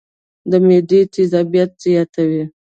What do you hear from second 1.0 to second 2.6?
تېزابيت زياتوي